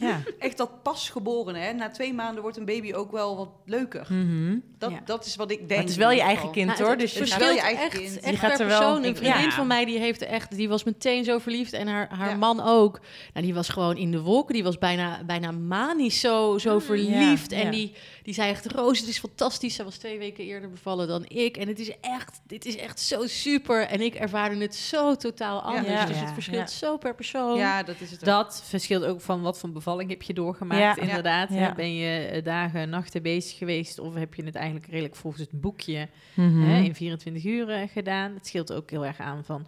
[0.00, 0.20] Ja.
[0.38, 1.72] Echt dat pasgeboren, hè.
[1.72, 4.06] Na twee maanden wordt een baby ook wel wat leuker.
[4.08, 4.56] Mhm.
[4.78, 5.00] Dat, Ja.
[5.04, 5.68] dat is wat ik denk.
[5.70, 6.90] Maar het is wel je eigen kind Nou, hoor.
[6.90, 8.20] het Dus je verschilt gaat- wel je echt, eigen kind.
[8.20, 9.04] echt Je gaat per er wel- persoon.
[9.04, 9.50] Een vriendin ja.
[9.50, 12.36] van mij die heeft echt, die was meteen zo verliefd en haar, haar Ja.
[12.36, 13.00] man ook.
[13.34, 14.54] Nou, die was gewoon in de wolken.
[14.54, 17.50] Die was bijna, bijna manisch zo, zo verliefd.
[17.50, 17.70] ja, en ja.
[17.70, 17.92] Die,
[18.28, 19.74] die zei echt, Roos, het is fantastisch.
[19.74, 21.56] Zij was twee weken eerder bevallen dan ik.
[21.56, 23.80] En het is echt, dit is echt zo super.
[23.86, 25.86] En ik ervaarde het zo totaal anders.
[25.88, 26.04] Ja.
[26.06, 26.76] Dus het verschilt Ja.
[26.76, 27.56] zo per persoon.
[27.58, 28.26] Ja, dat is het ook.
[28.26, 31.02] Dat verschilt ook van wat voor bevalling heb je doorgemaakt, Ja.
[31.06, 31.74] inderdaad.
[31.76, 35.60] Ben je eh, dagen, nachten bezig geweest of heb je het eigenlijk redelijk volgens het
[35.60, 36.62] boekje Mhm.
[36.62, 38.34] hè, in 24 uur eh, gedaan?
[38.34, 39.66] Het scheelt ook heel erg aan van...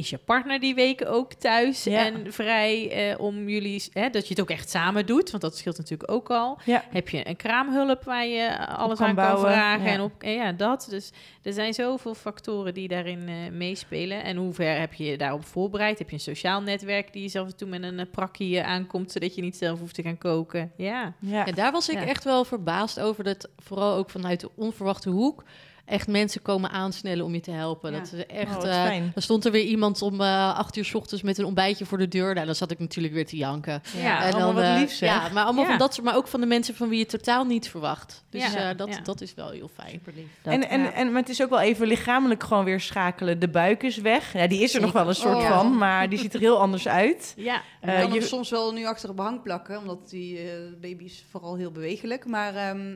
[0.00, 2.04] Is je partner die weken ook thuis Ja.
[2.06, 3.84] en vrij eh, om jullie...
[3.92, 6.58] Hè, dat je het ook echt samen doet, want dat scheelt natuurlijk ook al.
[6.64, 6.84] Ja.
[6.90, 9.84] Heb je een kraamhulp waar je eh, alles kan aan kan bouwen, vragen?
[9.86, 9.92] ja.
[9.92, 10.86] En op, en ja, dat.
[10.90, 11.10] Dus
[11.42, 14.22] er zijn zoveel factoren die daarin eh, meespelen.
[14.24, 15.98] En hoe ver heb je je daarop voorbereid?
[15.98, 18.66] Heb je een sociaal netwerk die je zelf en toe met een uh, prakkie eh,
[18.66, 19.12] aankomt...
[19.12, 20.72] zodat je niet zelf hoeft te gaan koken?
[20.76, 21.12] Ja.
[21.18, 21.46] Ja.
[21.46, 22.06] En daar was ik Ja.
[22.06, 23.24] echt wel verbaasd over.
[23.24, 25.44] Dat vooral ook vanuit de onverwachte hoek...
[25.84, 27.92] echt mensen komen aansnellen om je te helpen.
[27.92, 27.98] Ja.
[27.98, 28.64] Dat is Oh, echt...
[28.64, 29.10] eh, fijn.
[29.14, 31.98] dan stond er weer iemand om eh, acht uur s ochtends met een ontbijtje voor
[31.98, 32.34] de deur.
[32.34, 33.82] Nou, dan zat ik natuurlijk weer te janken.
[33.96, 35.08] Ja, en allemaal dan, wat eh, lief, zeg.
[35.08, 35.68] Ja, maar allemaal Ja.
[35.70, 38.24] van dat soort, maar ook van de mensen van wie je totaal niet verwacht.
[38.30, 38.70] Dus Ja.
[38.70, 39.00] eh, dat, Ja.
[39.02, 39.90] dat is wel heel fijn.
[39.90, 40.26] Super lief.
[40.42, 40.92] Dat- en, en, ja.
[40.92, 43.38] en, maar het is ook wel even lichamelijk gewoon weer schakelen.
[43.38, 44.32] De buik is weg.
[44.32, 45.58] Ja, die is er nog wel een soort Oh, ja.
[45.58, 47.34] van, maar die ziet er heel anders uit.
[47.36, 50.44] Ja, Je kan je- hem soms wel nu achter een behang plakken, omdat die eh,
[50.80, 52.26] baby is vooral heel bewegelijk.
[52.26, 52.94] Maar ehm,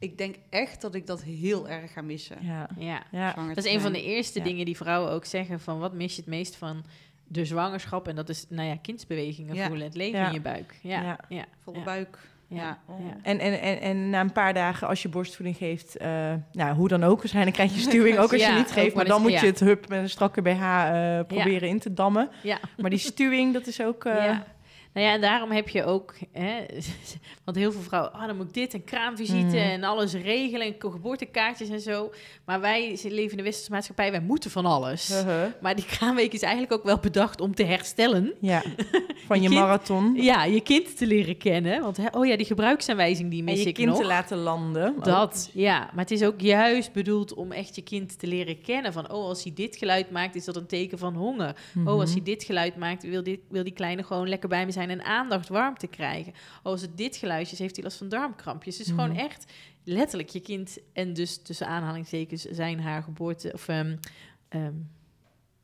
[0.00, 2.36] ik denk echt dat ik dat heel erg ga missen.
[2.40, 2.68] Ja.
[3.10, 3.34] Ja.
[3.54, 4.44] Dat is een van de eerste Ja.
[4.44, 6.84] dingen die vrouwen ook zeggen van wat mis je het meest van
[7.26, 9.66] de zwangerschap en dat is nou ja kindsbewegingen Ja.
[9.66, 10.26] voelen, het leven Ja.
[10.26, 10.74] in je buik.
[10.82, 11.18] Ja, Ja.
[11.28, 11.84] ja, Volle ja.
[11.84, 12.18] buik.
[12.48, 12.78] Ja.
[13.22, 16.88] En, en, en, en na een paar dagen, als je borstvoeding geeft, eh, nou, hoe
[16.88, 18.94] dan ook, waarschijnlijk krijg je stuwing ook als Ja, je niet geeft.
[18.94, 22.30] Maar dan moet je het hup met een strakke BH eh, proberen in te dammen.
[22.42, 22.58] Ja.
[22.76, 24.04] Maar die stuwing, dat is ook...
[24.04, 24.44] eh, Ja.
[24.94, 26.54] Nou ja, en daarom heb je ook, hè,
[27.44, 29.56] want heel veel vrouwen, ah, dan moet ik dit en kraamvisite Mhm.
[29.56, 32.10] en alles regelen en geboortekaartjes en zo.
[32.44, 35.24] Maar wij leven in de westerse maatschappij, wij moeten van alles.
[35.60, 38.32] Maar die kraamweek is eigenlijk ook wel bedacht om te herstellen.
[38.40, 38.62] Ja,
[39.28, 40.14] van je, kind- marathon.
[40.14, 41.80] Ja, je kind te leren kennen.
[41.82, 43.98] Want hè, oh ja, die gebruiksaanwijzing die En mis je ik kind nog.
[43.98, 44.94] te laten landen.
[45.02, 45.78] Dat, ja.
[45.78, 48.92] Maar het is ook juist bedoeld om echt je kind te leren kennen.
[48.92, 51.56] Van, oh, als hij dit geluid maakt, is dat een teken van honger.
[51.74, 51.88] Mhm.
[51.88, 54.70] Oh, als hij dit geluid maakt, wil, dit, wil die kleine gewoon lekker bij me
[54.72, 56.32] zijn en aandacht, warmte krijgen.
[56.62, 58.76] Oh, als het dit geluidje is, heeft hij last van darmkrampjes.
[58.76, 59.18] Dus gewoon Mhm.
[59.18, 59.52] echt
[59.84, 63.96] letterlijk je kind en dus tussen aanhalingstekens zijn haar geboorte of ehm,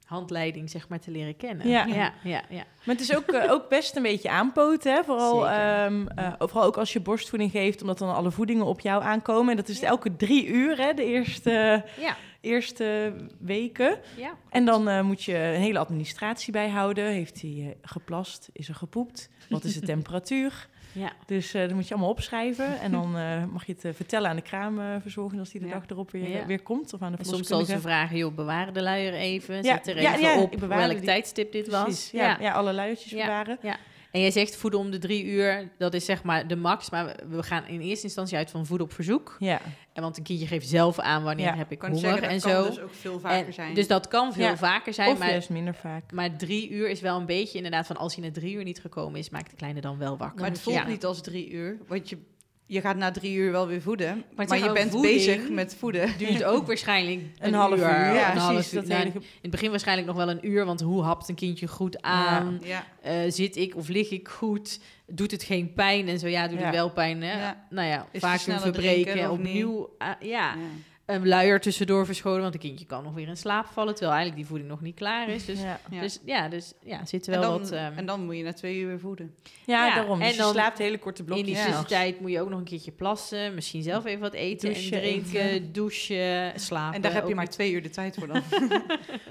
[0.07, 1.68] handleiding zeg maar te leren kennen.
[1.68, 1.85] Ja.
[1.85, 2.42] ja, ja.
[2.48, 2.64] ja.
[2.85, 5.05] Maar het is ook, eh, ook best een beetje aanpoten, hè?
[5.05, 5.92] Vooral, eh,
[6.38, 9.50] vooral ook als je borstvoeding geeft, omdat dan alle voedingen op jou aankomen.
[9.50, 9.87] En dat is Ja.
[9.88, 10.92] elke drie uur, hè?
[10.94, 12.16] De eerste, ja.
[12.46, 13.98] Eerste weken.
[14.16, 14.35] ja.
[14.50, 17.06] En dan eh, moet je een hele administratie bijhouden.
[17.06, 18.48] Heeft hij eh, geplast?
[18.52, 19.28] Is er gepoept?
[19.48, 20.68] Wat is de temperatuur?
[20.92, 21.12] ja.
[21.26, 22.80] Dus eh dat moet je allemaal opschrijven.
[22.80, 23.11] En dan
[23.52, 25.72] mag je het vertellen aan de kraamverzorger als die de Ja.
[25.72, 26.46] dag erop weer, Ja.
[26.46, 26.92] weer komt.
[26.94, 29.54] Of aan de En soms zal ze vragen, joh, bewaren de luier even.
[29.54, 31.00] Ja, Zet er ja, even op welk die.
[31.00, 32.11] tijdstip dit was.
[32.12, 32.52] Ja, ja.
[32.52, 33.59] alle luiertjes bewaren.
[33.62, 33.76] Ja.
[34.16, 36.90] En jij zegt voeden om de drie uur, dat is zeg maar de max.
[36.90, 39.37] Maar we- gaan in eerste instantie uit van voeden op verzoek.
[39.38, 39.61] Ja.
[39.92, 42.31] En want een kindje geeft zelf aan wanneer Ja, heb ik kan honger zeggen, dat
[42.31, 42.68] en kan zo.
[42.70, 43.74] dus ook veel vaker En- zijn.
[43.74, 44.57] Dus dat kan veel Ja.
[44.57, 45.12] vaker zijn.
[45.12, 46.12] Of maar, juist minder vaak.
[46.12, 48.81] maar drie uur is wel een beetje inderdaad van als hij na drie uur niet
[48.81, 50.40] gekomen is, maakt de kleine dan wel wakker.
[50.40, 50.87] maar het voelt Ja.
[50.87, 52.18] niet als drie uur, want je,
[52.66, 54.24] je gaat na drie uur wel weer voeden.
[54.35, 56.11] Maar, je bent bezig met voeden.
[56.18, 57.79] duurt ook waarschijnlijk een, Een half uur.
[57.79, 57.85] uur.
[57.88, 58.42] Ja, een precies.
[58.42, 58.81] half uur.
[58.81, 61.29] Dat Nou, hele ge- in het begin waarschijnlijk nog wel een uur, want hoe hapt
[61.29, 62.61] een kindje goed aan?
[62.62, 62.87] Ja.
[63.02, 64.81] Eh, zit ik of lig ik goed?
[65.07, 66.09] Doet het geen pijn?
[66.09, 66.64] En zo ja, doet Ja.
[66.64, 67.22] het wel pijn.
[67.22, 67.38] Hè?
[67.40, 67.66] Ja.
[67.70, 69.94] Nou ja, te vaak verbreken, drinken opnieuw.
[69.98, 70.55] ah, ja, Ja.
[71.06, 74.36] Een luier tussendoor verscholen, want een kindje kan nog weer in slaap vallen, terwijl eigenlijk
[74.40, 75.44] die voeding nog niet klaar is.
[75.44, 76.00] Dus ja, Ja.
[76.00, 77.70] dus, ja, dus, ja zit er En, wel dan, wat...
[77.70, 79.34] ehm, en dan moet je na twee uur weer voeden.
[79.66, 80.18] Ja, Ja, daarom.
[80.18, 81.46] Dus en je dan slaapt hele korte in blokjes.
[81.48, 81.64] die Ja.
[81.66, 85.00] tussentijd moet je ook nog een keertje plassen, misschien zelf even wat eten Douchen en
[85.00, 86.94] drinken, douchen, slapen.
[86.94, 88.42] En daar heb je maar twee uur de tijd voor dan.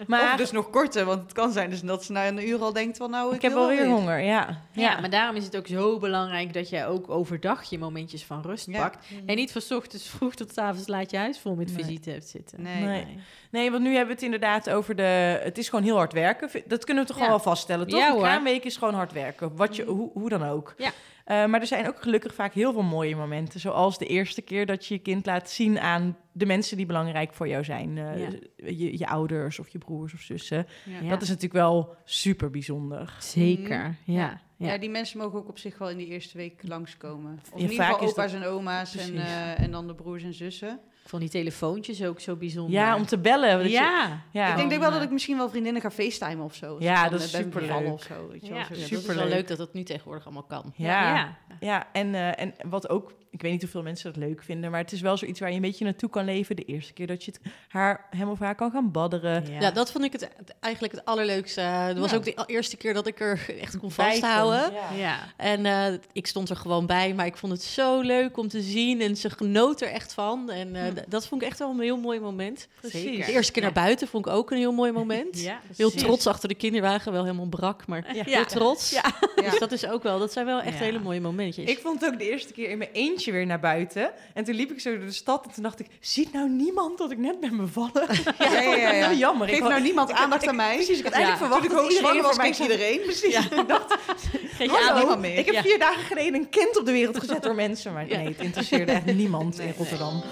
[0.07, 2.59] Maar of dus nog korter, want het kan zijn dus dat ze na een uur
[2.61, 4.61] al denkt van nou, ik, ik heb wel weer honger, ja.
[4.71, 8.41] Ja, maar daarom is het ook zo belangrijk dat jij ook overdag je momentjes van
[8.41, 8.77] rust Ja.
[8.79, 9.05] pakt.
[9.25, 11.83] En niet van ochtends vroeg tot 's avonds laat je huis vol met Nee.
[11.83, 12.61] visite hebt zitten.
[12.61, 12.83] Nee.
[12.83, 13.05] Nee.
[13.51, 15.39] Nee, want nu hebben we het inderdaad over de...
[15.43, 16.49] Het is gewoon heel hard werken.
[16.67, 17.25] Dat kunnen we toch Ja.
[17.25, 17.99] gewoon wel vaststellen, toch?
[17.99, 19.55] Ja, een kraamweek is gewoon hard werken.
[19.55, 20.73] Wat je, hoe, hoe dan ook.
[20.77, 20.91] Ja.
[21.25, 23.59] Eh, maar er zijn ook gelukkig vaak heel veel mooie momenten.
[23.59, 27.33] Zoals de eerste keer dat je je kind laat zien aan de mensen die belangrijk
[27.33, 27.97] voor jou zijn.
[27.97, 28.27] Eh, Ja.
[28.55, 30.67] je, je ouders of je broers of zussen.
[31.01, 31.09] Ja.
[31.09, 33.13] Dat is natuurlijk wel super bijzonder.
[33.19, 34.39] Zeker, ja.
[34.57, 34.67] Ja.
[34.71, 34.77] ja.
[34.77, 37.39] Die mensen mogen ook op zich wel in die eerste week langskomen.
[37.43, 39.95] Of Ja, in ieder vaak geval dat- opa's en oma's en, eh, en dan de
[39.95, 40.79] broers en zussen.
[41.05, 42.73] Ik vond die telefoontjes ook zo bijzonder.
[42.79, 43.57] Ja, om te bellen.
[43.57, 44.21] dat je- ja.
[44.31, 44.55] ja.
[44.55, 46.75] ik denk wel dat ik misschien wel vriendinnen ga facetimen of zo.
[46.79, 47.67] Ja, Van, dat is superleuk.
[47.67, 48.67] bevallen Of zo, weet je wel, Ja.
[48.67, 49.29] dat is wel Superleuk.
[49.29, 50.73] leuk dat dat nu tegenwoordig allemaal kan.
[50.75, 51.15] Ja.
[51.15, 51.37] ja.
[51.59, 54.79] Ja, en, eh, en wat ook, ik weet niet hoeveel mensen dat leuk vinden, maar
[54.79, 56.55] het is wel zoiets waar je een beetje naartoe kan leven.
[56.55, 59.45] De eerste keer dat je het, haar, hem of haar kan gaan badderen.
[59.59, 59.71] Ja.
[59.71, 61.61] dat vond ik het, eigenlijk het allerleukste.
[61.61, 62.17] Het was Ja.
[62.17, 64.63] ook de eerste keer dat ik er echt kon Bij vasthouden.
[64.63, 65.03] kon, ja.
[65.07, 65.19] Ja.
[65.37, 68.61] En eh, ik stond er gewoon bij, maar ik vond het zo leuk om te
[68.61, 69.01] zien.
[69.01, 70.49] En ze genoot er echt van.
[70.49, 70.93] En eh, Hm.
[71.07, 72.67] dat vond ik echt wel een heel mooi moment.
[72.81, 73.25] Precies.
[73.25, 73.67] De eerste keer Ja.
[73.73, 75.41] naar buiten vond ik ook een heel mooi moment.
[75.45, 78.23] Ja, Heel trots achter de kinderwagen, wel helemaal brak, maar Ja.
[78.23, 78.89] heel trots.
[78.91, 79.03] Ja.
[79.35, 80.83] Dus dat is ook wel, dat zijn wel echt Ja.
[80.83, 81.69] hele mooie momentjes.
[81.69, 84.11] Ik vond het ook de eerste keer in mijn eentje weer naar buiten.
[84.33, 86.97] En toen liep ik zo door de stad en toen dacht ik, ziet nou niemand
[86.97, 88.07] dat ik net ben bevallen?
[88.39, 89.11] Ja, ja, ja, ja.
[89.13, 89.47] Jammer.
[89.47, 90.75] Geef Ik nou niemand aandacht aan mij.
[90.75, 92.99] Precies, ik had eigenlijk verwacht Toen ik dat iedereen was, keek iedereen.
[93.09, 93.95] Precies, ik dacht,
[94.31, 95.37] Geef je hallo, meer.
[95.37, 97.93] ik heb vier dagen geleden een kind op de wereld gezet door mensen.
[97.93, 99.77] Maar nee, het interesseerde echt niemand Nee, in nee.
[99.77, 100.23] Rotterdam.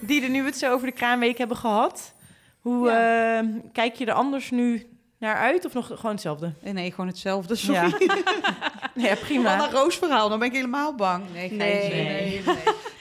[0.00, 2.12] Die er nu het zo over de kraamweek hebben gehad.
[2.60, 4.86] Hoe eh, kijk je er anders nu
[5.18, 6.52] naar uit of nog gewoon hetzelfde?
[6.62, 7.54] Nee, nee, gewoon hetzelfde.
[7.54, 7.94] Sorry.
[7.98, 8.63] Ja,
[8.94, 9.56] ja, prima.
[9.58, 11.24] Wat een roos verhaal, dan ben ik helemaal bang.
[11.32, 11.88] Nee, Nee, nee.
[11.90, 12.42] nee, nee.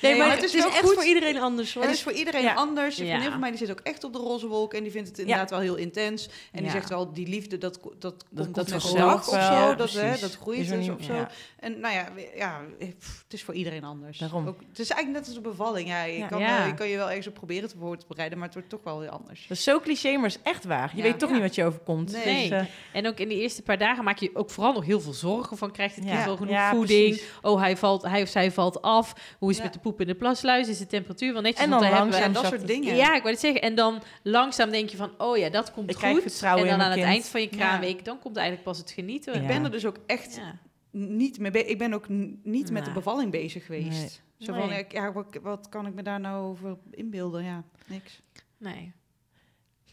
[0.02, 0.94] nee, maar, maar het is, wel echt goed.
[0.94, 1.74] voor iedereen anders.
[1.74, 1.84] Hoor.
[1.84, 2.54] Het is voor iedereen Ja.
[2.54, 2.98] anders.
[2.98, 5.08] Een vriendin van mij die zit ook echt op de roze wolk en die vindt
[5.10, 6.30] het inderdaad wel heel intens.
[6.52, 9.38] En die zegt wel, die liefde, dat, ko- dat, komt komt met dag of zo.
[9.38, 11.14] Ja, dat, hè, dat groeit Is dus of zo.
[11.14, 11.30] ja.
[11.60, 12.62] En nou ja, ja
[13.00, 14.18] pff, het is voor iedereen anders.
[14.18, 14.48] Daarom.
[14.48, 15.88] Ook, het is eigenlijk net als een bevalling.
[15.88, 16.28] Ja, je, Ja.
[16.28, 16.60] Kan, Ja.
[16.62, 18.70] eh, je kan je wel ergens op proberen te voor te bereiden, maar het wordt
[18.70, 19.46] toch wel heel anders.
[19.48, 20.92] Dat is zo cliché, maar is echt waar.
[20.96, 22.12] Je weet toch niet wat je overkomt.
[22.26, 22.50] Nee.
[22.50, 25.02] Dus, eh, En ook in de eerste paar dagen maak je ook vooral nog heel
[25.02, 25.72] veel zorgen van...
[25.72, 26.12] krijg Krijgt het Ja.
[26.14, 27.10] kind wel genoeg Ja, voeding?
[27.16, 27.32] precies.
[27.42, 29.14] Oh, hij, valt, hij of zij valt af.
[29.40, 29.72] Hoe is het Ja.
[29.72, 30.68] met de poep in de plasluis?
[30.68, 31.64] Is de temperatuur wel netjes?
[31.64, 32.68] En dan daar hebben we- langzaam dat soort het.
[32.70, 32.96] dingen.
[32.96, 33.62] Ja, ik wou het zeggen.
[33.62, 36.22] En dan langzaam denk je van, oh ja, dat komt Ik krijg goed.
[36.32, 37.12] vertrouwen en dan in aan het kind.
[37.12, 39.34] eind van je kraamweek, dan komt eigenlijk pas het genieten.
[39.34, 39.40] Ja.
[39.42, 40.58] Ik ben er dus ook echt Ja.
[40.92, 41.52] niet mee.
[41.52, 42.06] Ik ben ook
[42.44, 43.90] niet met de bevalling bezig geweest.
[43.90, 44.48] Nee.
[44.48, 44.86] Zo van, Nee.
[44.90, 47.44] ja, wat, wat kan ik me daar nou over inbeelden?
[47.44, 48.22] Ja, niks.
[48.58, 48.92] Nee.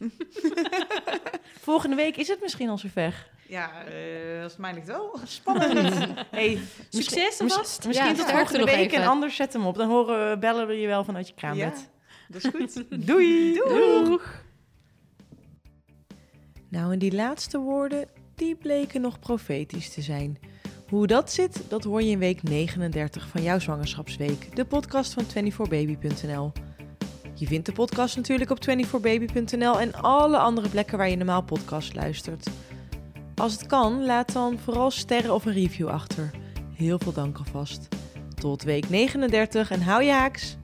[1.60, 3.28] Volgende week is het misschien al zover.
[3.48, 5.18] Ja, eh als het mij ligt wel.
[5.24, 5.94] Spannend.
[6.30, 6.58] hey,
[6.88, 7.86] Succes alvast.
[7.86, 9.02] Misschien Ja, tot volgende nog week even.
[9.02, 9.76] en anders zet hem op.
[9.76, 11.88] Dan horen we, bellen we je wel vanuit je Ja, kraambed.
[12.28, 12.84] dat is goed.
[13.06, 13.54] Doei.
[14.04, 14.42] Doeg.
[16.68, 20.38] Nou, en die laatste woorden, die bleken nog profetisch te zijn.
[20.88, 25.24] Hoe dat zit, dat hoor je in week 39 van jouw zwangerschapsweek, de podcast van
[25.24, 26.52] 24baby.nl.
[27.40, 31.94] Je vindt de podcast natuurlijk op 24baby.nl en alle andere plekken waar je normaal podcast
[31.94, 32.50] luistert.
[33.34, 36.30] Als het kan, laat dan vooral sterren of een review achter.
[36.74, 37.88] Heel veel dank alvast.
[38.34, 40.59] Tot week 39 en hou je haaks!